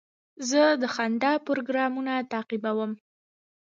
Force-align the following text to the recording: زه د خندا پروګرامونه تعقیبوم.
زه 0.49 0.61
د 0.81 0.83
خندا 0.95 1.33
پروګرامونه 1.47 2.13
تعقیبوم. 2.31 2.91